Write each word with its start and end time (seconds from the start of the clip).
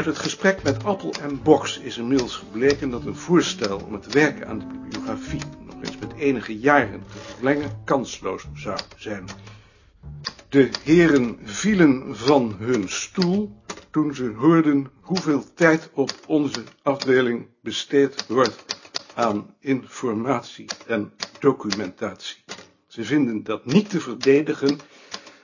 Uit 0.00 0.08
het 0.08 0.18
gesprek 0.18 0.62
met 0.62 0.84
Appel 0.84 1.14
en 1.22 1.42
Box 1.42 1.78
is 1.78 1.98
inmiddels 1.98 2.36
gebleken 2.36 2.90
dat 2.90 3.04
een 3.04 3.16
voorstel 3.16 3.78
om 3.86 3.92
het 3.92 4.12
werken 4.12 4.48
aan 4.48 4.58
de 4.58 4.64
bibliografie 4.66 5.40
nog 5.66 5.82
eens 5.82 5.98
met 5.98 6.12
enige 6.12 6.58
jaren 6.58 7.02
te 7.08 7.18
verlengen 7.18 7.80
kansloos 7.84 8.46
zou 8.54 8.78
zijn. 8.96 9.24
De 10.48 10.70
heren 10.82 11.38
vielen 11.42 12.16
van 12.16 12.56
hun 12.58 12.88
stoel 12.88 13.62
toen 13.90 14.14
ze 14.14 14.32
hoorden 14.36 14.90
hoeveel 15.00 15.44
tijd 15.54 15.90
op 15.94 16.10
onze 16.26 16.62
afdeling 16.82 17.46
besteed 17.62 18.26
wordt 18.28 18.66
aan 19.14 19.54
informatie 19.58 20.66
en 20.86 21.12
documentatie. 21.38 22.44
Ze 22.86 23.04
vinden 23.04 23.42
dat 23.42 23.64
niet 23.66 23.90
te 23.90 24.00
verdedigen 24.00 24.78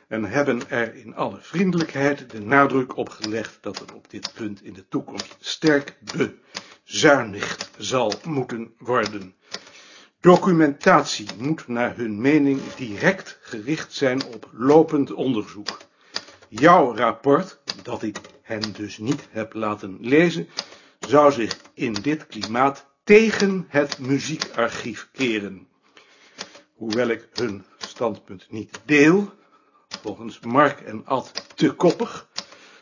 en 0.09 0.25
hebben 0.25 0.71
er 0.71 0.95
in 0.95 1.15
alle 1.15 1.39
vriendelijkheid 1.41 2.31
de 2.31 2.41
nadruk 2.41 2.97
op 2.97 3.09
gelegd 3.09 3.59
dat 3.61 3.81
er 3.81 3.95
op 3.95 4.11
dit 4.11 4.33
punt 4.35 4.63
in 4.63 4.73
de 4.73 4.89
toekomst 4.89 5.37
sterk 5.41 5.99
bezuinigd 6.85 7.71
zal 7.79 8.13
moeten 8.25 8.75
worden. 8.79 9.35
Documentatie 10.21 11.29
moet 11.39 11.69
naar 11.69 11.97
hun 11.97 12.21
mening 12.21 12.61
direct 12.75 13.39
gericht 13.41 13.93
zijn 13.93 14.25
op 14.25 14.51
lopend 14.53 15.13
onderzoek. 15.13 15.79
Jouw 16.49 16.97
rapport, 16.97 17.61
dat 17.83 18.03
ik 18.03 18.19
hen 18.43 18.73
dus 18.73 18.99
niet 18.99 19.29
heb 19.31 19.55
laten 19.55 19.99
lezen, 20.01 20.49
zou 21.01 21.33
zich 21.33 21.57
in 21.75 21.93
dit 21.93 22.27
klimaat 22.27 22.87
tegen 23.05 23.65
het 23.69 23.99
muziekarchief 23.99 25.09
keren. 25.13 25.69
Hoewel 26.75 27.09
ik 27.09 27.29
hun 27.33 27.65
standpunt 27.79 28.47
niet 28.51 28.81
deel, 28.85 29.33
volgens 30.07 30.41
Mark 30.41 30.81
en 30.81 31.07
Ad 31.07 31.33
te 31.55 31.73
koppig, 31.73 32.29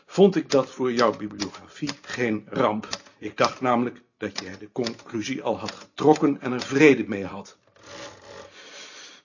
vond 0.05 0.35
ik 0.35 0.49
dat 0.51 0.69
voor 0.69 0.91
jouw 0.91 1.17
bibliografie 1.17 1.89
geen 2.01 2.45
ramp. 2.49 2.87
Ik 3.17 3.37
dacht 3.37 3.61
namelijk 3.61 4.01
dat 4.17 4.39
jij 4.39 4.57
de 4.57 4.71
conclusie 4.71 5.43
al 5.43 5.59
had 5.59 5.71
getrokken 5.71 6.41
en 6.41 6.51
er 6.51 6.61
vrede 6.61 7.03
mee 7.07 7.25
had. 7.25 7.57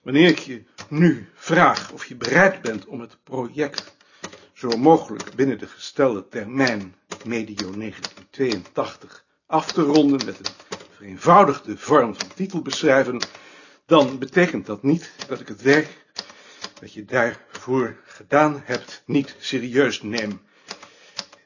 Wanneer 0.01 0.27
ik 0.27 0.39
je 0.39 0.63
nu 0.89 1.29
vraag 1.33 1.91
of 1.91 2.05
je 2.05 2.15
bereid 2.15 2.61
bent 2.61 2.85
om 2.85 3.01
het 3.01 3.17
project 3.23 3.95
zo 4.53 4.69
mogelijk 4.77 5.35
binnen 5.35 5.57
de 5.57 5.67
gestelde 5.67 6.27
termijn 6.27 6.95
medio 7.25 7.71
1982 7.71 9.25
af 9.45 9.71
te 9.71 9.81
ronden 9.81 10.25
met 10.25 10.39
een 10.39 10.75
vereenvoudigde 10.95 11.77
vorm 11.77 12.15
van 12.15 12.27
titelbeschrijven, 12.35 13.21
dan 13.85 14.19
betekent 14.19 14.65
dat 14.65 14.83
niet 14.83 15.11
dat 15.27 15.39
ik 15.39 15.47
het 15.47 15.61
werk 15.61 16.01
dat 16.81 16.93
je 16.93 17.05
daarvoor 17.65 17.95
gedaan 18.05 18.61
hebt 18.65 19.03
niet 19.05 19.35
serieus 19.39 20.01
neem. 20.01 20.41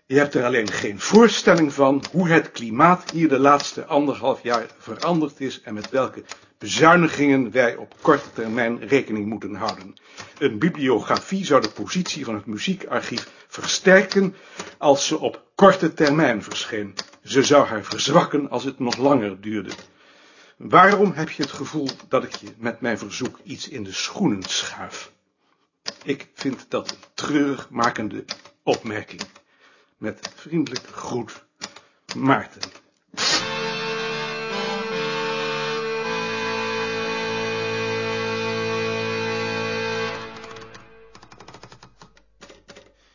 Je 0.05 0.17
hebt 0.17 0.33
er 0.33 0.45
alleen 0.45 0.71
geen 0.71 0.99
voorstelling 0.99 1.73
van 1.73 2.03
hoe 2.11 2.27
het 2.27 2.51
klimaat 2.51 3.11
hier 3.11 3.29
de 3.29 3.39
laatste 3.39 3.85
anderhalf 3.85 4.43
jaar 4.43 4.65
veranderd 4.77 5.39
is 5.39 5.61
en 5.61 5.73
met 5.73 5.89
welke 5.89 6.23
bezuinigingen 6.57 7.51
wij 7.51 7.75
op 7.75 7.95
korte 8.01 8.31
termijn 8.33 8.87
rekening 8.87 9.25
moeten 9.25 9.55
houden. 9.55 9.93
Een 10.37 10.59
bibliografie 10.59 11.45
zou 11.45 11.61
de 11.61 11.69
positie 11.69 12.25
van 12.25 12.35
het 12.35 12.45
muziekarchief 12.45 13.31
versterken 13.47 14.35
als 14.77 15.07
ze 15.07 15.19
op 15.19 15.43
korte 15.55 15.93
termijn 15.93 16.43
verscheen. 16.43 16.93
Ze 17.23 17.43
zou 17.43 17.65
haar 17.67 17.83
verzwakken 17.83 18.49
als 18.49 18.63
het 18.63 18.79
nog 18.79 18.97
langer 18.97 19.41
duurde. 19.41 19.71
Waarom 20.57 21.11
heb 21.11 21.29
je 21.29 21.41
het 21.41 21.51
gevoel 21.51 21.89
dat 22.07 22.23
ik 22.23 22.35
je 22.35 22.47
met 22.57 22.81
mijn 22.81 22.97
verzoek 22.97 23.39
iets 23.43 23.67
in 23.67 23.83
de 23.83 23.93
schoenen 23.93 24.43
schuif? 24.43 25.13
Ik 26.03 26.29
vind 26.33 26.65
dat 26.69 26.91
een 26.91 26.97
treurig 27.13 27.69
makende 27.69 28.25
opmerking. 28.63 29.21
Met 29.97 30.31
vriendelijke 30.35 30.93
groet, 30.93 31.45
Maarten. 32.15 32.61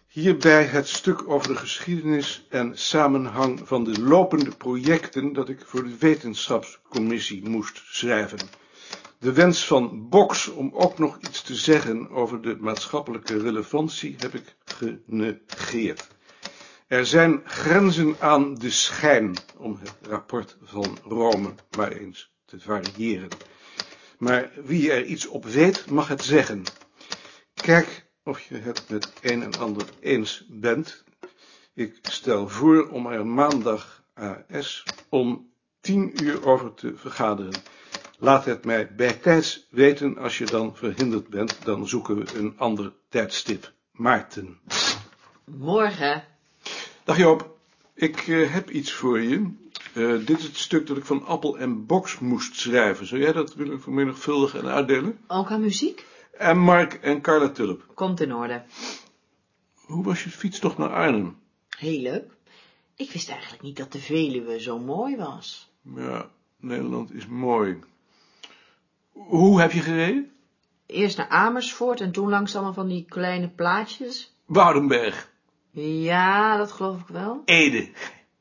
Hierbij 0.08 0.64
het 0.64 0.88
stuk 0.88 1.28
over 1.28 1.48
de 1.48 1.56
geschiedenis 1.56 2.46
en 2.48 2.78
samenhang 2.78 3.60
van 3.68 3.84
de 3.84 4.00
lopende 4.00 4.50
projecten 4.50 5.32
dat 5.32 5.48
ik 5.48 5.60
voor 5.66 5.84
de 5.84 5.96
wetenschapscommissie 5.98 7.48
moest 7.48 7.82
schrijven. 7.84 8.38
De 9.20 9.32
wens 9.32 9.66
van 9.66 10.08
Box 10.08 10.48
om 10.48 10.70
ook 10.74 10.98
nog 10.98 11.18
iets 11.20 11.42
te 11.42 11.54
zeggen 11.54 12.10
over 12.10 12.42
de 12.42 12.56
maatschappelijke 12.60 13.38
relevantie 13.38 14.14
heb 14.18 14.34
ik 14.34 14.56
genegeerd. 14.64 16.08
Er 16.86 17.06
zijn 17.06 17.42
grenzen 17.44 18.16
aan 18.18 18.54
de 18.54 18.70
schijn 18.70 19.36
om 19.56 19.78
het 19.80 19.94
rapport 20.02 20.56
van 20.62 20.98
Rome 21.02 21.54
maar 21.76 21.92
eens 21.92 22.32
te 22.44 22.60
variëren. 22.60 23.28
Maar 24.18 24.50
wie 24.64 24.92
er 24.92 25.04
iets 25.04 25.26
op 25.26 25.44
weet, 25.44 25.90
mag 25.90 26.08
het 26.08 26.22
zeggen. 26.22 26.62
Kijk 27.54 28.06
of 28.24 28.40
je 28.40 28.56
het 28.56 28.88
met 28.88 29.12
een 29.20 29.42
en 29.42 29.58
ander 29.58 29.84
eens 30.00 30.46
bent. 30.48 31.04
Ik 31.74 31.98
stel 32.02 32.48
voor 32.48 32.88
om 32.88 33.06
er 33.06 33.26
maandag 33.26 34.04
AS 34.14 34.84
om 35.08 35.52
tien 35.80 36.24
uur 36.24 36.46
over 36.46 36.74
te 36.74 36.92
vergaderen. 36.96 37.62
Laat 38.22 38.44
het 38.44 38.64
mij 38.64 38.94
bijtijds 38.94 39.66
weten 39.70 40.18
als 40.18 40.38
je 40.38 40.44
dan 40.44 40.76
verhinderd 40.76 41.28
bent, 41.28 41.64
dan 41.64 41.88
zoeken 41.88 42.16
we 42.16 42.38
een 42.38 42.54
ander 42.58 42.92
tijdstip. 43.08 43.72
Maarten. 43.92 44.58
Morgen. 45.44 46.24
Dag 47.04 47.16
Joop, 47.16 47.56
ik 47.94 48.26
uh, 48.26 48.52
heb 48.52 48.70
iets 48.70 48.92
voor 48.92 49.20
je. 49.20 49.50
Uh, 49.94 50.26
dit 50.26 50.38
is 50.38 50.44
het 50.44 50.56
stuk 50.56 50.86
dat 50.86 50.96
ik 50.96 51.04
van 51.04 51.26
Appel 51.26 51.58
en 51.58 51.86
Box 51.86 52.18
moest 52.18 52.56
schrijven. 52.56 53.06
Zou 53.06 53.20
jij 53.20 53.32
dat 53.32 53.54
willen 53.54 53.80
vermenigvuldigen 53.80 54.60
en 54.60 54.68
uitdelen? 54.68 55.18
Ook 55.26 55.50
aan 55.50 55.60
muziek? 55.60 56.06
En 56.32 56.58
Mark 56.58 56.94
en 56.94 57.20
Carla 57.20 57.48
Tulp. 57.48 57.84
Komt 57.94 58.20
in 58.20 58.34
orde. 58.34 58.62
Hoe 59.74 60.04
was 60.04 60.24
je 60.24 60.30
fietstocht 60.30 60.78
naar 60.78 60.92
Arnhem? 60.92 61.36
Heel 61.78 62.00
leuk. 62.00 62.36
Ik 62.96 63.10
wist 63.12 63.30
eigenlijk 63.30 63.62
niet 63.62 63.76
dat 63.76 63.92
de 63.92 63.98
Veluwe 63.98 64.60
zo 64.60 64.78
mooi 64.78 65.16
was. 65.16 65.70
Ja, 65.94 66.30
Nederland 66.56 67.14
is 67.14 67.26
mooi. 67.26 67.78
Hoe 69.26 69.60
heb 69.60 69.72
je 69.72 69.80
gereden? 69.80 70.30
Eerst 70.86 71.16
naar 71.16 71.28
Amersfoort 71.28 72.00
en 72.00 72.12
toen 72.12 72.28
langs 72.28 72.54
allemaal 72.54 72.72
van 72.72 72.88
die 72.88 73.04
kleine 73.08 73.48
plaatjes. 73.48 74.34
Woudenberg. 74.46 75.30
Ja, 75.70 76.56
dat 76.56 76.72
geloof 76.72 77.00
ik 77.00 77.08
wel. 77.08 77.42
Ede. 77.44 77.90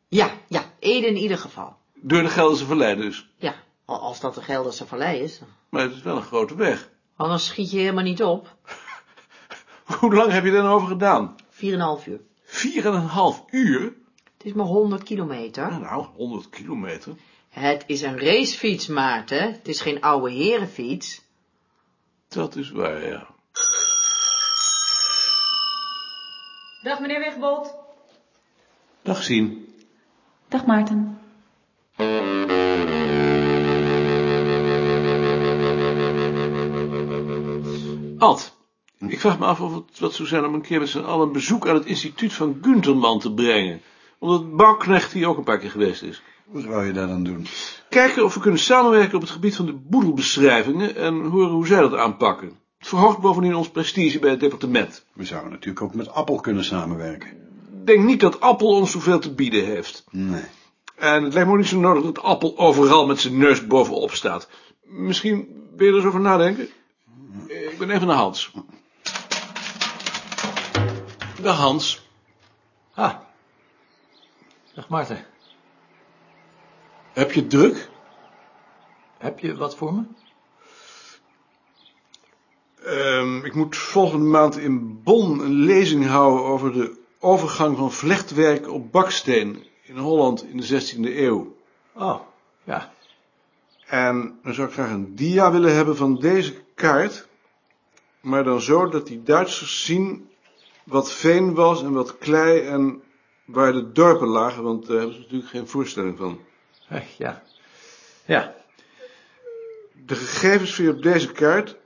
Ja, 0.07 0.31
ja, 0.47 0.63
Ede 0.79 1.07
in 1.07 1.17
ieder 1.17 1.38
geval. 1.38 1.78
Door 1.94 2.22
de 2.22 2.29
Gelderse 2.29 2.66
Vallei 2.66 2.95
dus. 2.95 3.29
Ja, 3.38 3.56
als 3.85 4.19
dat 4.19 4.35
de 4.35 4.41
Gelderse 4.41 4.88
Vallei 4.88 5.19
is. 5.19 5.41
Maar 5.69 5.81
het 5.81 5.94
is 5.94 6.01
wel 6.01 6.16
een 6.16 6.22
grote 6.22 6.56
weg. 6.56 6.90
Anders 7.16 7.46
schiet 7.46 7.72
je 7.72 7.78
helemaal 7.78 8.03
niet 8.03 8.23
op. 8.23 8.56
Hoe 10.00 10.16
lang 10.16 10.31
heb 10.31 10.44
je 10.44 10.51
er 10.51 10.63
nou 10.63 10.75
over 10.75 10.88
gedaan? 10.88 11.35
Vier 11.50 11.73
en 11.73 11.79
een 11.79 11.85
half 11.85 12.07
uur. 12.07 12.22
Vier 12.44 12.85
en 12.85 12.94
een 12.94 13.01
half 13.01 13.44
uur? 13.50 13.84
Het 14.38 14.46
is 14.46 14.53
maar 14.53 14.66
100 14.66 15.03
kilometer. 15.03 15.69
Nou, 15.69 15.81
nou 15.81 16.06
100 16.16 16.50
kilometer. 16.50 17.13
Het 17.49 17.83
is 17.87 18.01
een 18.01 18.19
racefiets, 18.19 18.87
Maarten. 18.87 19.51
Het 19.51 19.67
is 19.67 19.81
geen 19.81 20.01
oude 20.01 20.31
herenfiets. 20.31 21.22
Dat 22.28 22.55
is 22.55 22.72
waar, 22.72 23.07
ja. 23.07 23.28
Dag, 26.84 26.99
meneer 26.99 27.19
Wegbold. 27.19 27.75
Dag, 29.01 29.23
Sien. 29.23 29.75
Dag, 30.47 30.66
Maarten. 30.66 31.19
Ad, 38.17 38.57
ik 38.99 39.19
vraag 39.19 39.40
me 39.40 39.45
af 39.45 39.61
of 39.61 39.73
het 39.73 39.99
wat 39.99 40.13
zou 40.13 40.28
zijn 40.28 40.45
om 40.45 40.53
een 40.53 40.61
keer 40.61 40.79
met 40.79 40.90
z'n 40.90 40.99
allen 40.99 41.28
een 41.28 41.34
bezoek 41.34 41.67
aan 41.67 41.75
het 41.75 41.85
instituut 41.85 42.34
van 42.34 42.57
Gunterman 42.61 43.19
te 43.19 43.34
brengen. 43.34 43.81
Omdat 44.19 44.55
Bouwknecht 44.55 45.11
hier 45.11 45.28
ook 45.28 45.37
een 45.37 45.43
paar 45.43 45.59
keer 45.59 45.72
geweest 45.72 46.02
is. 46.02 46.22
Wat 46.51 46.63
wou 46.63 46.85
je 46.85 46.93
daar 46.93 47.07
dan 47.07 47.23
doen? 47.23 47.47
Kijken 47.90 48.23
of 48.23 48.34
we 48.34 48.40
kunnen 48.40 48.59
samenwerken 48.59 49.16
op 49.16 49.22
het 49.22 49.29
gebied 49.29 49.55
van 49.55 49.66
de 49.66 49.73
boedelbeschrijvingen 49.73 50.96
en 50.96 51.25
horen 51.25 51.51
hoe 51.51 51.67
zij 51.67 51.79
dat 51.79 51.96
aanpakken. 51.96 52.47
Het 52.78 52.87
verhoogt 52.87 53.19
bovendien 53.19 53.55
ons 53.55 53.69
prestige 53.69 54.19
bij 54.19 54.29
het 54.29 54.40
departement. 54.40 55.05
We 55.13 55.25
zouden 55.25 55.51
natuurlijk 55.51 55.81
ook 55.81 55.93
met 55.93 56.11
Appel 56.11 56.40
kunnen 56.40 56.63
samenwerken. 56.63 57.28
Ik 57.28 57.85
denk 57.85 58.03
niet 58.03 58.19
dat 58.19 58.40
Appel 58.40 58.67
ons 58.67 58.91
zoveel 58.91 59.19
te 59.19 59.34
bieden 59.34 59.66
heeft. 59.66 60.03
Nee. 60.11 60.43
En 60.96 61.23
het 61.23 61.34
lijkt 61.34 61.47
me 61.47 61.53
ook 61.53 61.59
niet 61.59 61.69
zo 61.69 61.79
nodig 61.79 62.03
dat 62.03 62.22
Appel 62.23 62.57
overal 62.57 63.05
met 63.05 63.19
zijn 63.19 63.37
neus 63.37 63.67
bovenop 63.67 64.11
staat. 64.11 64.49
Misschien 64.84 65.47
wil 65.75 65.85
je 65.85 65.91
er 65.91 65.97
eens 65.97 66.07
over 66.07 66.19
nadenken? 66.19 66.69
Ik 67.47 67.75
ben 67.78 67.90
even 67.90 68.07
naar 68.07 68.16
Hans. 68.16 68.52
Dag 71.41 71.57
Hans. 71.57 72.07
Ah. 72.93 73.13
Dag 74.73 74.90
Maarten. 74.90 75.25
Heb 77.19 77.31
je 77.31 77.47
druk? 77.47 77.89
Heb 79.17 79.39
je 79.39 79.55
wat 79.55 79.75
voor 79.75 79.93
me? 79.93 80.03
Ehm, 82.83 83.45
ik 83.45 83.53
moet 83.53 83.77
volgende 83.77 84.25
maand 84.25 84.57
in 84.57 85.03
Bonn 85.03 85.39
een 85.39 85.53
lezing 85.53 86.05
houden 86.05 86.45
over 86.45 86.73
de 86.73 86.97
overgang 87.19 87.77
van 87.77 87.91
vlechtwerk 87.91 88.69
op 88.69 88.91
baksteen 88.91 89.63
in 89.81 89.97
Holland 89.97 90.43
in 90.43 90.57
de 90.57 90.66
16e 90.66 91.17
eeuw. 91.17 91.55
Oh, 91.93 92.19
ja. 92.63 92.93
En 93.85 94.39
dan 94.43 94.53
zou 94.53 94.67
ik 94.67 94.73
graag 94.73 94.91
een 94.91 95.16
dia 95.16 95.51
willen 95.51 95.75
hebben 95.75 95.97
van 95.97 96.16
deze 96.16 96.53
kaart, 96.75 97.27
maar 98.21 98.43
dan 98.43 98.61
zo 98.61 98.89
dat 98.89 99.07
die 99.07 99.23
Duitsers 99.23 99.85
zien 99.85 100.29
wat 100.83 101.11
veen 101.11 101.53
was 101.53 101.83
en 101.83 101.93
wat 101.93 102.17
klei 102.17 102.59
en 102.59 103.01
waar 103.45 103.71
de 103.71 103.91
dorpen 103.91 104.27
lagen, 104.27 104.63
want 104.63 104.87
daar 104.87 104.97
hebben 104.97 105.16
ze 105.16 105.21
natuurlijk 105.21 105.49
geen 105.49 105.67
voorstelling 105.67 106.17
van. 106.17 106.39
Ja. 107.18 107.44
Ja. 108.26 108.56
De 110.06 110.16
gegevens 110.16 110.74
vind 110.74 110.88
je 110.88 110.94
op 110.94 111.02
deze 111.03 111.32
kaart 111.32 111.78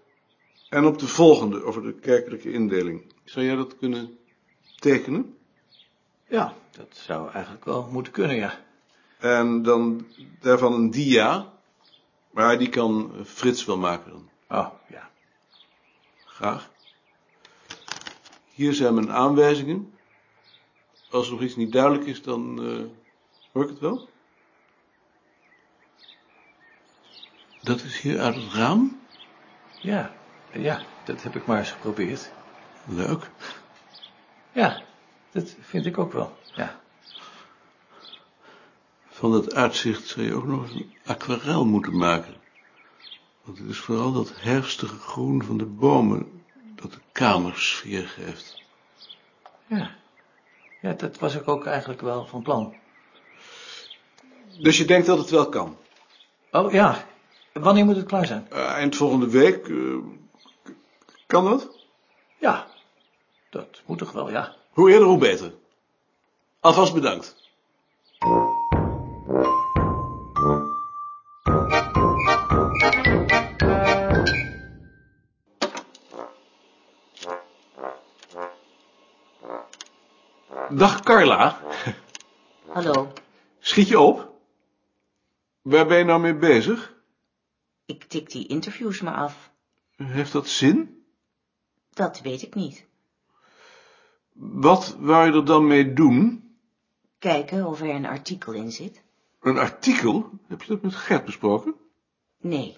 en 0.70 0.86
op 0.86 1.00
de 1.00 1.08
volgende 1.08 1.64
over 1.64 1.82
de 1.82 1.94
kerkelijke 1.94 2.52
indeling. 2.52 3.14
Zou 3.24 3.46
jij 3.46 3.56
dat 3.56 3.78
kunnen 3.78 4.18
tekenen? 4.80 5.38
Ja, 6.28 6.54
dat 6.72 6.88
zou 6.92 7.32
eigenlijk 7.32 7.66
wel 7.66 7.88
moeten 7.92 8.14
kunnen, 8.14 8.36
ja. 8.36 8.60
En 9.20 9.62
dan 9.62 10.08
daarvan 10.40 10.74
een 10.74 10.92
dia, 10.92 11.54
maar 12.32 12.58
die 12.58 12.70
kan 12.70 13.12
Frits 13.26 13.66
wel 13.66 13.78
maken 13.78 14.12
dan. 14.12 14.30
Oh, 14.60 14.74
ja. 14.90 15.10
Graag. 16.26 16.72
Hier 18.54 18.74
zijn 18.74 18.94
mijn 18.94 19.12
aanwijzingen. 19.12 19.94
Als 21.10 21.26
er 21.26 21.34
nog 21.34 21.42
iets 21.42 21.56
niet 21.56 21.72
duidelijk 21.72 22.06
is, 22.06 22.22
dan 22.22 22.64
eh, 22.64 22.84
hoor 23.52 23.64
ik 23.64 23.70
het 23.70 23.80
wel. 23.80 24.10
Dat 27.63 27.81
is 27.81 28.01
hier 28.01 28.19
uit 28.19 28.36
het 28.36 28.54
raam. 28.54 29.00
Ja, 29.80 30.13
ja, 30.51 30.81
dat 31.04 31.24
heb 31.24 31.36
ik 31.36 31.45
maar 31.45 31.57
eens 31.57 31.71
geprobeerd. 31.71 32.31
Leuk. 32.86 33.30
Ja, 34.51 34.81
dat 35.31 35.56
vind 35.60 35.86
ik 35.86 35.98
ook 35.98 36.13
wel, 36.13 36.38
ja. 36.54 36.80
Van 39.07 39.31
dat 39.31 39.54
uitzicht 39.56 40.07
zou 40.07 40.25
je 40.25 40.33
ook 40.33 40.45
nog 40.45 40.63
eens 40.63 40.74
een 40.74 40.94
aquarel 41.06 41.65
moeten 41.65 41.98
maken. 41.98 42.36
Want 43.44 43.57
het 43.57 43.69
is 43.69 43.80
vooral 43.80 44.12
dat 44.12 44.33
herfstige 44.36 44.98
groen 44.98 45.44
van 45.44 45.57
de 45.57 45.66
bomen 45.66 46.44
dat 46.75 46.92
de 46.92 47.00
kamersfeer 47.12 48.07
geeft. 48.07 48.62
Ja. 49.68 49.95
Ja, 50.81 50.94
dat 50.94 51.19
was 51.19 51.36
ik 51.36 51.48
ook 51.48 51.66
eigenlijk 51.66 52.01
wel 52.01 52.25
van 52.25 52.42
plan. 52.42 52.75
Dus 54.59 54.77
je 54.77 54.86
denkt 54.86 55.06
dat 55.06 55.18
het 55.18 55.30
wel 55.30 55.50
kan? 55.50 55.77
Oh, 56.51 56.71
ja. 56.71 57.06
Wanneer 57.54 57.86
moet 57.86 57.96
het 57.96 58.06
klaar 58.06 58.26
zijn? 58.26 58.48
Eh, 58.50 58.72
eind 58.72 58.96
volgende 58.96 59.30
week. 59.30 59.68
eh, 59.68 59.98
kan 61.28 61.44
dat? 61.46 61.86
Ja. 62.40 62.68
Dat 63.50 63.82
moet 63.86 63.98
toch 63.98 64.12
wel, 64.12 64.30
ja. 64.32 64.56
Hoe 64.72 64.92
eerder, 64.92 65.08
hoe 65.08 65.18
beter. 65.18 65.54
Alvast 66.60 66.94
bedankt. 66.94 67.36
Dag 80.70 81.02
Carla. 81.04 81.58
Hallo, 82.74 83.12
Schiet 83.60 83.88
je 83.88 84.00
op? 84.00 84.32
Waar 85.62 85.88
ben 85.88 85.98
je 85.98 86.04
nou 86.04 86.20
mee 86.22 86.36
bezig? 86.36 86.93
Ik 87.85 88.03
tik 88.03 88.31
die 88.31 88.47
interviews 88.47 89.01
maar 89.01 89.13
af. 89.15 89.51
Heeft 89.95 90.31
dat 90.31 90.47
zin? 90.47 91.03
Dat 91.89 92.21
weet 92.21 92.41
ik 92.41 92.56
niet. 92.56 92.85
Wat 94.33 94.95
wou 95.00 95.25
je 95.27 95.38
er 95.38 95.45
dan 95.45 95.68
mee 95.68 95.94
doen? 95.94 96.44
Kijken 97.19 97.65
of 97.65 97.81
er 97.81 97.89
een 97.89 98.06
artikel 98.06 98.53
in 98.53 98.71
zit. 98.71 99.03
Een 99.41 99.57
artikel? 99.57 100.30
Heb 100.47 100.62
je 100.62 100.68
dat 100.68 100.81
met 100.81 100.95
Gert 100.95 101.25
besproken? 101.25 101.75
Nee, 102.41 102.77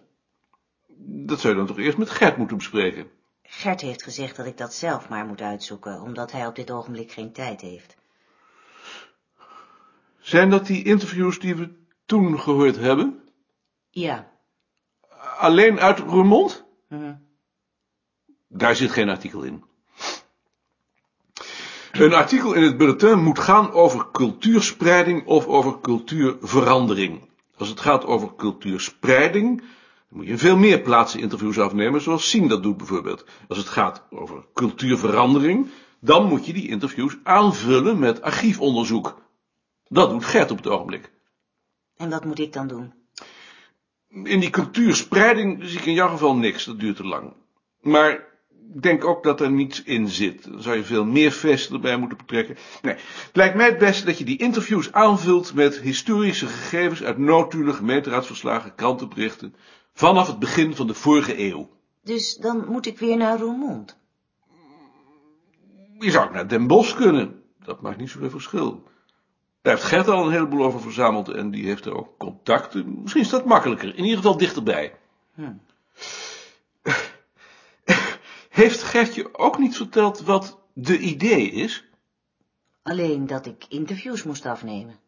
Dat 0.97 1.39
zou 1.39 1.53
je 1.53 1.59
dan 1.59 1.67
toch 1.67 1.77
eerst 1.79 1.97
met 1.97 2.09
Gert 2.09 2.37
moeten 2.37 2.57
bespreken? 2.57 3.11
Gert 3.43 3.81
heeft 3.81 4.03
gezegd 4.03 4.35
dat 4.35 4.45
ik 4.45 4.57
dat 4.57 4.73
zelf 4.73 5.09
maar 5.09 5.25
moet 5.25 5.41
uitzoeken, 5.41 6.01
omdat 6.01 6.31
hij 6.31 6.47
op 6.47 6.55
dit 6.55 6.71
ogenblik 6.71 7.11
geen 7.11 7.31
tijd 7.31 7.61
heeft. 7.61 7.95
Zijn 10.19 10.49
dat 10.49 10.65
die 10.65 10.83
interviews 10.83 11.39
die 11.39 11.55
we 11.55 11.75
toen 12.05 12.39
gehoord 12.39 12.75
hebben? 12.75 13.29
Ja, 13.89 14.31
Alleen 15.37 15.79
uit 15.79 15.99
Roermond? 15.99 16.65
Daar 18.47 18.75
zit 18.75 18.91
geen 18.91 19.09
artikel 19.09 19.43
in. 19.43 19.63
Een 21.91 22.13
artikel 22.13 22.53
in 22.53 22.63
het 22.63 22.77
bulletin 22.77 23.23
moet 23.23 23.39
gaan 23.39 23.71
over 23.71 24.11
cultuurspreiding 24.11 25.25
of 25.25 25.45
over 25.47 25.79
cultuurverandering. 25.81 27.29
Als 27.57 27.69
het 27.69 27.79
gaat 27.79 28.05
over 28.05 28.35
cultuurspreiding, 28.35 29.59
dan 29.59 30.17
moet 30.17 30.25
je 30.25 30.31
in 30.31 30.37
veel 30.37 30.57
meer 30.57 30.79
plaatsen 30.81 31.19
interviews 31.19 31.59
afnemen, 31.59 32.01
zoals 32.01 32.29
Sien 32.29 32.47
dat 32.47 32.63
doet 32.63 32.77
bijvoorbeeld. 32.77 33.25
Als 33.47 33.57
het 33.57 33.67
gaat 33.67 34.03
over 34.09 34.45
cultuurverandering, 34.53 35.69
dan 35.99 36.27
moet 36.27 36.45
je 36.45 36.53
die 36.53 36.67
interviews 36.67 37.17
aanvullen 37.23 37.99
met 37.99 38.21
archiefonderzoek. 38.21 39.21
Dat 39.87 40.09
doet 40.09 40.25
Gert 40.25 40.51
op 40.51 40.57
het 40.57 40.67
ogenblik. 40.67 41.11
en 41.97 42.09
wat 42.09 42.25
moet 42.25 42.39
ik 42.39 42.53
dan 42.53 42.67
doen? 42.67 42.93
In 44.23 44.39
die 44.39 44.49
cultuurspreiding 44.49 45.63
zie 45.63 45.79
ik 45.79 45.85
in 45.85 45.93
jouw 45.93 46.09
geval 46.09 46.35
niks, 46.35 46.65
dat 46.65 46.79
duurt 46.79 46.95
te 46.95 47.03
lang. 47.03 47.33
Maar 47.81 48.11
ik 48.73 48.81
denk 48.81 49.05
ook 49.05 49.23
dat 49.23 49.41
er 49.41 49.51
niets 49.51 49.83
in 49.83 50.07
zit. 50.07 50.51
Dan 50.51 50.61
zou 50.61 50.75
je 50.75 50.83
veel 50.83 51.05
meer 51.05 51.31
feesten 51.31 51.75
erbij 51.75 51.97
moeten 51.97 52.17
betrekken. 52.17 52.57
Nee, 52.81 52.93
het 52.93 53.29
lijkt 53.35 53.55
mij 53.55 53.65
het 53.65 53.77
beste 53.77 54.05
dat 54.05 54.17
je 54.17 54.25
die 54.25 54.37
interviews 54.37 54.91
aanvult 54.91 55.53
met 55.53 55.79
historische 55.79 56.47
gegevens 56.47 57.03
uit 57.03 57.17
noodtulen, 57.17 57.73
gemeenteraadsverslagen, 57.73 58.75
krantenberichten, 58.75 59.55
vanaf 59.93 60.27
het 60.27 60.39
begin 60.39 60.75
van 60.75 60.87
de 60.87 60.93
vorige 60.93 61.39
eeuw. 61.39 61.69
Dus 62.03 62.35
dan 62.35 62.65
moet 62.67 62.85
ik 62.85 62.99
weer 62.99 63.17
naar 63.17 63.39
Roermond. 63.39 63.97
Je 65.99 66.11
zou 66.11 66.25
ook 66.25 66.33
naar 66.33 66.47
Den 66.47 66.67
Bosch 66.67 66.95
kunnen. 66.95 67.43
Dat 67.63 67.81
maakt 67.81 67.97
niet 67.97 68.09
zoveel 68.09 68.29
verschil. 68.29 68.83
Daar 69.65 69.73
heeft 69.73 69.87
Gert 69.87 70.07
al 70.07 70.25
een 70.25 70.31
heleboel 70.31 70.65
over 70.65 70.81
verzameld 70.81 71.29
en 71.29 71.51
die 71.51 71.65
heeft 71.65 71.85
er 71.85 71.97
ook 71.97 72.17
contacten. 72.17 73.01
Misschien 73.01 73.21
is 73.21 73.29
dat 73.29 73.45
makkelijker, 73.45 73.95
in 73.95 74.03
ieder 74.03 74.17
geval 74.17 74.37
dichterbij. 74.37 74.95
Hm. 75.33 75.53
Heeft 78.49 78.83
Gert 78.83 79.15
je 79.15 79.37
ook 79.37 79.57
niet 79.57 79.75
verteld 79.75 80.21
wat 80.21 80.59
de 80.73 80.99
idee 80.99 81.51
is? 81.51 81.85
Alleen 82.83 83.27
dat 83.27 83.45
ik 83.45 83.65
interviews 83.69 84.23
moest 84.23 84.45
afnemen. 84.45 84.99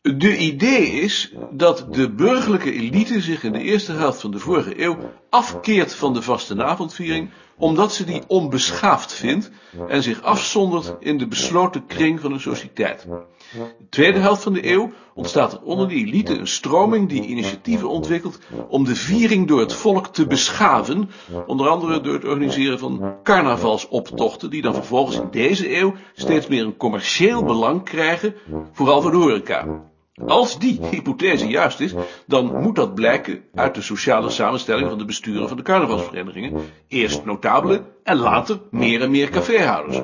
De 0.00 0.36
idee 0.36 0.86
is 0.86 1.34
dat 1.50 1.94
de 1.94 2.10
burgerlijke 2.10 2.72
elite 2.72 3.20
zich 3.20 3.44
in 3.44 3.52
de 3.52 3.62
eerste 3.62 3.92
helft 3.92 4.20
van 4.20 4.30
de 4.30 4.38
vorige 4.38 4.82
eeuw 4.82 5.12
afkeert 5.36 5.94
van 5.94 6.14
de 6.14 6.22
vastenavondviering, 6.22 7.30
omdat 7.58 7.94
ze 7.94 8.04
die 8.04 8.22
onbeschaafd 8.26 9.12
vindt 9.12 9.50
en 9.88 10.02
zich 10.02 10.22
afzondert 10.22 10.94
in 11.00 11.18
de 11.18 11.26
besloten 11.26 11.86
kring 11.86 12.20
van 12.20 12.32
een 12.32 12.40
sociëteit. 12.40 13.06
De 13.52 13.88
tweede 13.90 14.18
helft 14.18 14.42
van 14.42 14.52
de 14.52 14.70
eeuw 14.70 14.92
ontstaat 15.14 15.52
er 15.52 15.62
onder 15.62 15.88
die 15.88 16.06
elite 16.06 16.38
een 16.38 16.46
stroming 16.46 17.08
die 17.08 17.26
initiatieven 17.26 17.88
ontwikkelt 17.88 18.38
om 18.68 18.84
de 18.84 18.94
viering 18.94 19.48
door 19.48 19.60
het 19.60 19.72
volk 19.72 20.06
te 20.06 20.26
beschaven, 20.26 21.10
onder 21.46 21.68
andere 21.68 22.00
door 22.00 22.14
het 22.14 22.24
organiseren 22.24 22.78
van 22.78 23.14
carnavalsoptochten, 23.22 24.50
die 24.50 24.62
dan 24.62 24.74
vervolgens 24.74 25.16
in 25.16 25.28
deze 25.30 25.76
eeuw 25.76 25.94
steeds 26.14 26.46
meer 26.46 26.64
een 26.64 26.76
commercieel 26.76 27.44
belang 27.44 27.82
krijgen, 27.82 28.34
vooral 28.72 29.02
voor 29.02 29.10
de 29.10 29.16
horeca. 29.16 29.84
Als 30.24 30.58
die 30.58 30.80
hypothese 30.90 31.46
juist 31.46 31.80
is, 31.80 31.94
dan 32.26 32.60
moet 32.62 32.76
dat 32.76 32.94
blijken 32.94 33.44
uit 33.54 33.74
de 33.74 33.82
sociale 33.82 34.30
samenstelling 34.30 34.88
van 34.88 34.98
de 34.98 35.04
besturen 35.04 35.48
van 35.48 35.56
de 35.56 35.62
carnavalsverenigingen, 35.62 36.60
eerst 36.88 37.24
notabelen 37.24 37.86
en 38.02 38.16
later 38.16 38.60
meer 38.70 39.02
en 39.02 39.10
meer 39.10 39.30
caféhouders. 39.30 40.02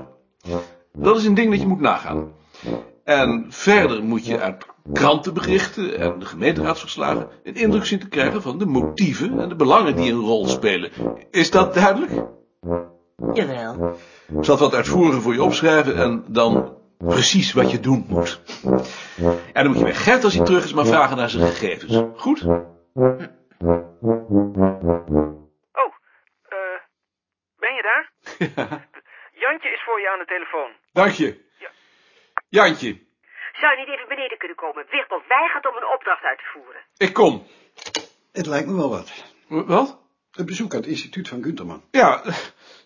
Dat 0.92 1.16
is 1.16 1.24
een 1.24 1.34
ding 1.34 1.50
dat 1.50 1.60
je 1.60 1.66
moet 1.66 1.80
nagaan. 1.80 2.32
En 3.04 3.46
verder 3.48 4.02
moet 4.02 4.26
je 4.26 4.40
uit 4.40 4.66
krantenberichten 4.92 5.98
en 5.98 6.18
de 6.18 6.26
gemeenteraadsverslagen 6.26 7.28
een 7.42 7.54
indruk 7.54 7.84
zien 7.84 7.98
te 7.98 8.08
krijgen 8.08 8.42
van 8.42 8.58
de 8.58 8.66
motieven 8.66 9.40
en 9.40 9.48
de 9.48 9.56
belangen 9.56 9.96
die 9.96 10.12
een 10.12 10.20
rol 10.20 10.46
spelen. 10.46 10.90
Is 11.30 11.50
dat 11.50 11.74
duidelijk? 11.74 12.12
Jawel, 13.32 13.96
Ik 14.38 14.44
zal 14.44 14.54
het 14.54 14.64
wat 14.64 14.74
uitvoeriger 14.74 15.22
voor 15.22 15.32
je 15.32 15.42
opschrijven 15.42 15.96
en 15.96 16.24
dan 16.28 16.80
precies 17.06 17.52
wat 17.52 17.70
je 17.70 17.80
doen 17.80 18.04
moet. 18.08 18.40
En 19.52 19.62
dan 19.64 19.66
moet 19.66 19.78
je 19.78 19.84
bij 19.84 19.94
Gert 19.94 20.24
als 20.24 20.34
hij 20.34 20.44
terug 20.44 20.64
is 20.64 20.72
maar 20.72 20.86
vragen 20.86 21.16
naar 21.16 21.30
zijn 21.30 21.48
gegevens. 21.52 22.02
Goed? 22.16 22.42
Oh, 22.42 22.58
eh, 26.48 26.78
ben 27.56 27.74
je 27.74 27.82
daar? 27.82 28.12
Jantje 29.44 29.68
is 29.68 29.82
voor 29.84 30.00
je 30.00 30.10
aan 30.12 30.18
de 30.18 30.24
telefoon. 30.26 30.70
Dank 30.92 31.10
je. 31.12 31.50
Jantje, 32.48 33.00
Zou 33.60 33.72
je 33.72 33.78
niet 33.78 33.88
even 33.94 34.08
beneden 34.08 34.38
kunnen 34.38 34.56
komen? 34.56 34.86
Wigbold 34.90 35.26
weigert 35.28 35.66
om 35.66 35.76
een 35.76 35.92
opdracht 35.94 36.22
uit 36.22 36.38
te 36.38 36.44
voeren. 36.52 36.80
ik 36.96 37.12
kom. 37.12 37.46
Het 38.32 38.46
lijkt 38.46 38.66
me 38.68 38.76
wel 38.76 38.90
wat. 38.90 39.12
Wat? 39.48 40.00
Een 40.32 40.46
bezoek 40.46 40.72
aan 40.74 40.80
het 40.80 40.88
instituut 40.88 41.28
van 41.28 41.42
Gunterman. 41.42 41.82
Ja, 41.90 42.22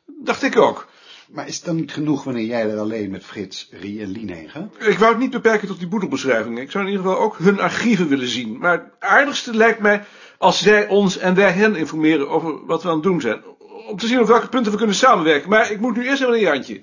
dacht 0.07 0.43
ik 0.43 0.59
ook. 0.59 0.87
Maar 1.29 1.49
is 1.49 1.57
het 1.57 1.65
dan 1.65 1.77
niet 1.77 1.93
genoeg 1.93 2.25
wanneer 2.25 2.45
jij 2.45 2.71
er 2.71 2.79
alleen 2.79 3.11
met 3.11 3.25
Frits, 3.25 3.69
Rie 3.71 4.03
en 4.03 4.11
Lien 4.11 4.31
heen 4.31 4.49
gaat? 4.49 4.75
Ik 4.79 4.99
wou 4.99 5.11
het 5.11 5.21
niet 5.21 5.31
beperken 5.31 5.69
tot 5.69 5.79
die 5.79 5.89
boedelbeschrijvingen. 5.89 6.63
Ik 6.63 6.71
zou 6.71 6.85
in 6.85 6.91
ieder 6.91 7.07
geval 7.07 7.21
ook 7.21 7.39
hun 7.39 7.61
archieven 7.61 8.09
willen 8.09 8.29
zien. 8.29 8.59
Maar 8.59 8.73
het 8.73 8.83
aardigste 8.99 9.55
lijkt 9.55 9.81
mij 9.81 10.05
als 10.39 10.63
zij 10.63 10.89
ons 10.89 11.19
en 11.19 11.35
wij 11.35 11.51
hen 11.51 11.77
informeren 11.77 12.29
over 12.29 12.67
wat 12.67 12.83
we 12.83 12.89
aan 12.89 12.95
het 12.95 13.03
doen 13.03 13.21
zijn. 13.21 13.43
Om 13.89 13.99
te 13.99 14.07
zien 14.07 14.21
op 14.21 14.27
welke 14.27 14.49
punten 14.49 14.73
we 14.73 14.79
kunnen 14.79 14.97
samenwerken. 14.97 15.49
Maar 15.49 15.71
ik 15.71 15.81
moet 15.81 15.97
nu 15.97 16.09
eerst 16.09 16.21
even 16.21 16.33
naar 16.33 16.41
Jantje. 16.41 16.81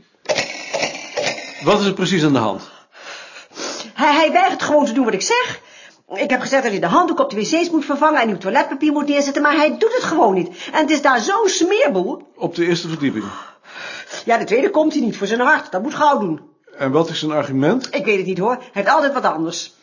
Wat 1.63 1.79
is 1.79 1.85
er 1.85 1.93
precies 1.93 2.23
aan 2.23 2.33
de 2.33 2.39
hand? 2.39 2.71
Hij, 3.93 4.13
hij 4.13 4.31
weigert 4.31 4.63
gewoon 4.63 4.85
te 4.85 4.93
doen 4.93 5.05
wat 5.05 5.13
ik 5.13 5.21
zeg. 5.21 5.61
Ik 6.13 6.29
heb 6.29 6.41
gezegd 6.41 6.63
dat 6.63 6.71
hij 6.71 6.81
de 6.81 6.87
handdoek 6.87 7.19
op 7.19 7.29
de 7.29 7.35
wc's 7.35 7.69
moet 7.69 7.85
vervangen 7.85 8.21
en 8.21 8.27
nieuw 8.27 8.37
toiletpapier 8.37 8.91
moet 8.91 9.07
neerzetten, 9.07 9.41
maar 9.41 9.55
hij 9.55 9.69
doet 9.69 9.93
het 9.93 10.03
gewoon 10.03 10.33
niet. 10.33 10.47
En 10.71 10.79
het 10.79 10.89
is 10.89 11.01
daar 11.01 11.19
zo'n 11.19 11.47
smeerboel. 11.47 12.31
Op 12.35 12.55
de 12.55 12.65
eerste 12.65 12.87
verdieping. 12.87 13.23
Ja, 14.25 14.37
de 14.37 14.45
tweede 14.45 14.69
komt 14.69 14.93
hij 14.93 15.01
niet 15.01 15.17
voor 15.17 15.27
zijn 15.27 15.39
hart. 15.39 15.71
Dat 15.71 15.81
moet 15.81 15.93
gauw 15.93 16.19
doen. 16.19 16.41
En 16.77 16.91
wat 16.91 17.09
is 17.09 17.19
zijn 17.19 17.31
argument? 17.31 17.95
Ik 17.95 18.05
weet 18.05 18.17
het 18.17 18.25
niet 18.25 18.37
hoor. 18.37 18.55
Hij 18.55 18.69
heeft 18.71 18.87
altijd 18.87 19.13
wat 19.13 19.23
anders. 19.23 19.73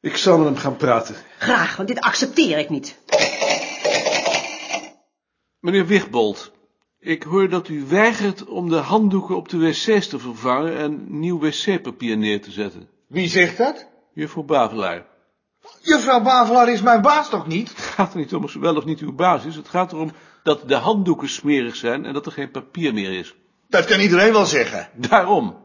Ik 0.00 0.16
zal 0.16 0.38
met 0.38 0.46
hem 0.46 0.56
gaan 0.56 0.76
praten. 0.76 1.14
Graag, 1.38 1.76
want 1.76 1.88
dit 1.88 2.00
accepteer 2.00 2.58
ik 2.58 2.68
niet. 2.68 2.98
Meneer 5.60 5.86
Wigbold, 5.86 6.52
ik 6.98 7.22
hoor 7.22 7.48
dat 7.48 7.68
u 7.68 7.84
weigert 7.88 8.44
om 8.44 8.68
de 8.68 8.76
handdoeken 8.76 9.36
op 9.36 9.48
de 9.48 9.58
wc's 9.58 10.08
te 10.08 10.18
vervangen 10.18 10.76
en 10.76 11.20
nieuw 11.20 11.38
wc-papier 11.38 12.16
neer 12.16 12.42
te 12.42 12.50
zetten. 12.50 12.88
Wie 13.06 13.28
zegt 13.28 13.56
dat? 13.56 13.86
Juffrouw 14.12 14.42
Bavelaar. 14.42 15.06
Juffrouw 15.80 16.20
Bavelaar 16.20 16.68
is 16.72 16.82
mijn 16.82 17.02
baas 17.02 17.28
toch 17.28 17.46
niet? 17.46 17.68
Het 17.68 17.78
gaat 17.78 18.12
er 18.12 18.18
niet 18.18 18.34
om 18.34 18.44
of 18.44 18.50
ze 18.50 18.58
wel 18.58 18.76
of 18.76 18.84
niet 18.84 19.00
uw 19.00 19.14
baas 19.14 19.44
is. 19.44 19.56
Het 19.56 19.68
gaat 19.68 19.92
erom 19.92 20.12
dat 20.42 20.68
de 20.68 20.74
handdoeken 20.74 21.28
smerig 21.28 21.76
zijn 21.76 22.04
en 22.04 22.12
dat 22.12 22.26
er 22.26 22.32
geen 22.32 22.50
papier 22.50 22.94
meer 22.94 23.18
is. 23.18 23.34
Dat 23.72 23.84
kan 23.84 24.00
iedereen 24.00 24.32
wel 24.32 24.46
zeggen. 24.46 24.88
Daarom. 24.94 25.56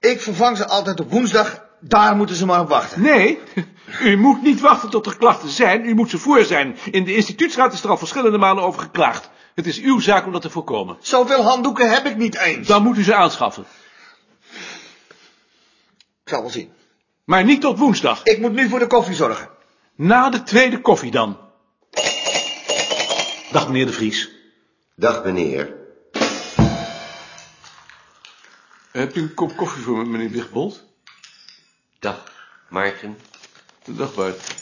Ik 0.00 0.20
vervang 0.20 0.56
ze 0.56 0.66
altijd 0.66 1.00
op 1.00 1.10
woensdag. 1.10 1.66
Daar 1.80 2.16
moeten 2.16 2.36
ze 2.36 2.46
maar 2.46 2.60
op 2.60 2.68
wachten. 2.68 3.02
Nee, 3.02 3.38
u 4.02 4.16
moet 4.16 4.42
niet 4.42 4.60
wachten 4.60 4.90
tot 4.90 5.06
er 5.06 5.16
klachten 5.16 5.48
zijn. 5.48 5.84
U 5.84 5.94
moet 5.94 6.10
ze 6.10 6.18
voor 6.18 6.44
zijn. 6.44 6.76
In 6.90 7.04
de 7.04 7.14
instituutsraad 7.14 7.72
is 7.72 7.82
er 7.82 7.90
al 7.90 7.96
verschillende 7.96 8.38
malen 8.38 8.64
over 8.64 8.80
geklaagd. 8.80 9.30
Het 9.54 9.66
is 9.66 9.80
uw 9.80 10.00
zaak 10.00 10.26
om 10.26 10.32
dat 10.32 10.42
te 10.42 10.50
voorkomen. 10.50 10.96
Zoveel 11.00 11.42
handdoeken 11.42 11.90
heb 11.90 12.06
ik 12.06 12.16
niet 12.16 12.36
eens. 12.36 12.66
Dan 12.66 12.82
moet 12.82 12.98
u 12.98 13.02
ze 13.02 13.14
aanschaffen. 13.14 13.64
Ik 16.24 16.28
zal 16.34 16.40
wel 16.40 16.50
zien. 16.50 16.72
Maar 17.24 17.44
niet 17.44 17.60
tot 17.60 17.78
woensdag. 17.78 18.22
Ik 18.22 18.38
moet 18.38 18.52
nu 18.52 18.68
voor 18.68 18.78
de 18.78 18.86
koffie 18.86 19.14
zorgen. 19.14 19.48
Na 19.94 20.30
de 20.30 20.42
tweede 20.42 20.80
koffie 20.80 21.10
dan. 21.10 21.38
Dag 23.50 23.66
meneer 23.66 23.86
de 23.86 23.92
Vries. 23.92 24.30
Dag 24.96 25.24
meneer. 25.24 25.86
Heb 28.98 29.14
je 29.14 29.20
een 29.20 29.34
kop 29.34 29.56
koffie 29.56 29.82
voor 29.82 29.96
me, 29.96 30.04
meneer 30.04 30.30
Wigbold? 30.30 30.84
Dag, 31.98 32.32
Maarten. 32.68 33.18
Dag 33.84 34.14
Bart. 34.14 34.54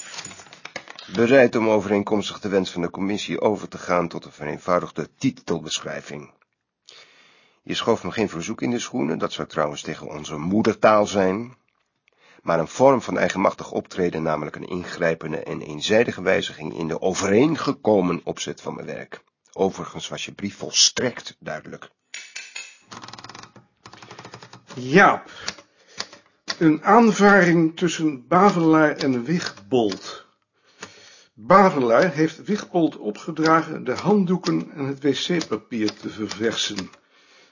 Bereid 1.14 1.56
om 1.56 1.68
overeenkomstig 1.68 2.40
de 2.40 2.48
wens 2.48 2.70
van 2.70 2.82
de 2.82 2.90
commissie 2.90 3.40
over 3.40 3.68
te 3.68 3.78
gaan 3.78 4.08
tot 4.08 4.24
een 4.24 4.32
vereenvoudigde 4.32 5.08
titelbeschrijving. 5.18 6.30
Je 7.62 7.74
schoof 7.74 8.04
me 8.04 8.12
geen 8.12 8.28
verzoek 8.28 8.62
in 8.62 8.70
de 8.70 8.78
schoenen, 8.78 9.18
dat 9.18 9.32
zou 9.32 9.48
trouwens 9.48 9.82
tegen 9.82 10.08
onze 10.08 10.36
moedertaal 10.36 11.06
zijn, 11.06 11.56
maar 12.42 12.58
een 12.58 12.68
vorm 12.68 13.02
van 13.02 13.18
eigenmachtig 13.18 13.72
optreden, 13.72 14.22
namelijk 14.22 14.56
een 14.56 14.68
ingrijpende 14.68 15.38
en 15.38 15.60
eenzijdige 15.60 16.22
wijziging 16.22 16.78
in 16.78 16.88
de 16.88 17.00
overeengekomen 17.00 18.20
opzet 18.24 18.60
van 18.60 18.74
mijn 18.74 18.86
werk. 18.86 19.22
Overigens 19.52 20.08
was 20.08 20.24
je 20.24 20.32
brief 20.32 20.56
volstrekt 20.56 21.36
duidelijk. 21.38 21.94
Jaap. 24.78 25.30
Een 26.58 26.84
aanvaring 26.84 27.76
tussen 27.76 28.26
Bavelaar 28.26 28.96
en 28.96 29.24
Wigbold. 29.24 30.26
Bavelaar 31.34 32.12
heeft 32.12 32.44
Wigbold 32.44 32.96
opgedragen 32.96 33.84
de 33.84 33.92
handdoeken 33.92 34.70
en 34.74 34.84
het 34.84 35.02
wc-papier 35.02 35.92
te 35.92 36.08
verversen. 36.08 36.90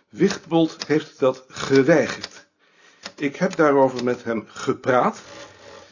Wigbold 0.08 0.86
heeft 0.86 1.18
dat 1.18 1.44
geweigerd. 1.48 2.46
Ik 3.16 3.36
heb 3.36 3.56
daarover 3.56 4.04
met 4.04 4.24
hem 4.24 4.44
gepraat 4.46 5.22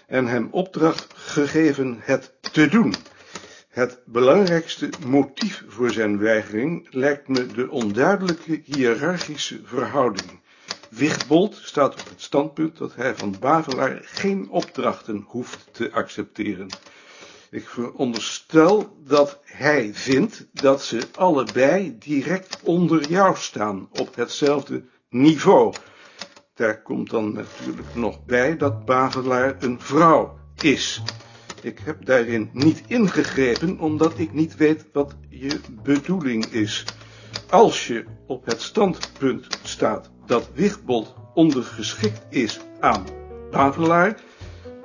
en 0.07 0.27
hem 0.27 0.49
opdracht 0.51 1.07
gegeven 1.15 1.99
het 2.01 2.33
te 2.41 2.69
doen. 2.69 2.95
Het 3.69 4.03
belangrijkste 4.05 4.91
motief 5.07 5.65
voor 5.69 5.91
zijn 5.91 6.19
weigering 6.19 6.87
lijkt 6.91 7.29
me 7.29 7.47
de 7.47 7.71
onduidelijke 7.71 8.61
hiërarchische 8.65 9.61
verhouding. 9.65 10.42
Wigbold 10.95 11.55
staat 11.63 12.01
op 12.01 12.09
het 12.09 12.21
standpunt 12.21 12.79
dat 12.79 12.95
hij 12.95 13.15
van 13.15 13.35
Bavelaar 13.41 14.01
geen 14.03 14.51
opdrachten 14.51 15.25
hoeft 15.27 15.69
te 15.71 15.93
accepteren. 15.93 16.69
Ik 17.51 17.69
veronderstel 17.69 18.97
dat 19.05 19.41
hij 19.45 19.95
vindt 19.95 20.47
dat 20.53 20.83
ze 20.83 21.01
allebei 21.15 21.97
direct 21.99 22.61
onder 22.63 23.09
jou 23.09 23.37
staan, 23.37 23.89
op 23.93 24.15
hetzelfde 24.15 24.85
niveau. 25.11 25.75
Daar 26.55 26.83
komt 26.83 27.11
dan 27.11 27.33
natuurlijk 27.33 27.95
nog 27.95 28.25
bij 28.25 28.57
dat 28.57 28.85
Bavelaar 28.85 29.57
een 29.63 29.81
vrouw 29.81 30.39
is. 30.57 31.03
Ik 31.63 31.79
heb 31.85 32.05
daarin 32.05 32.51
niet 32.53 32.83
ingegrepen, 32.87 33.79
omdat 33.79 34.19
ik 34.19 34.33
niet 34.33 34.57
weet 34.57 34.87
wat 34.93 35.15
je 35.29 35.61
bedoeling 35.83 36.45
is. 36.45 36.85
Als 37.51 37.87
je 37.87 38.05
op 38.27 38.47
het 38.47 38.63
standpunt 38.63 39.47
staat 39.63 40.12
dat 40.27 40.49
Wigbold 40.55 41.15
ondergeschikt 41.35 42.23
is 42.29 42.61
aan 42.81 43.05
Bavelaar, 43.51 44.17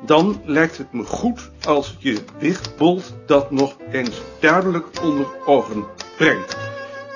dan 0.05 0.41
lijkt 0.45 0.77
het 0.77 0.93
me 0.93 1.03
goed 1.03 1.49
als 1.65 1.95
je 1.99 2.23
Wigbold 2.39 3.13
dat 3.25 3.51
nog 3.51 3.75
eens 3.91 4.21
duidelijk 4.39 5.01
onder 5.03 5.27
ogen 5.45 5.85
brengt. 6.17 6.57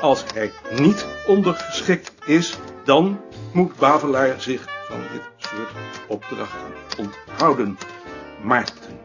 Als 0.02 0.24
hij 0.34 0.52
niet 0.80 1.06
ondergeschikt 1.28 2.12
is, 2.26 2.58
dan 2.84 3.22
moet 3.54 3.78
Bavelaar 3.78 4.42
zich 4.42 4.68
van 4.88 5.00
dit 5.12 5.22
soort 5.38 5.72
opdrachten 6.08 6.74
onthouden. 6.98 7.78
Maarten. 8.44 9.00